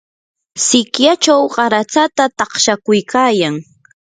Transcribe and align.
sikyachaw 0.65 1.41
qaratsata 1.55 2.23
taqshakuykayan. 2.37 3.55